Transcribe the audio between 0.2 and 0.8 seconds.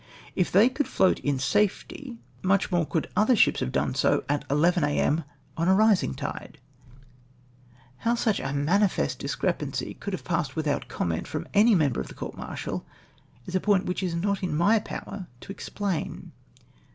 If tliey